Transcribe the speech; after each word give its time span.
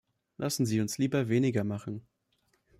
Lassen 0.39 0.65
Sie 0.65 0.81
uns 0.81 0.97
lieber 0.97 1.29
weniger 1.29 1.63
machen! 1.63 2.07